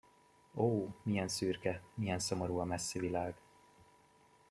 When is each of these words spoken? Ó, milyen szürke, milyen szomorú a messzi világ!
Ó, 0.53 0.87
milyen 1.03 1.27
szürke, 1.27 1.81
milyen 1.93 2.19
szomorú 2.19 2.57
a 2.57 2.63
messzi 2.63 2.99
világ! 2.99 3.35